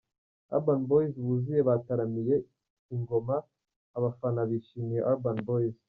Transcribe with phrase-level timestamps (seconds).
[0.55, 2.35] Urban Boys buzuye bataramiye
[2.93, 5.75] i NgomaAbafana bishimiye Urban Boys.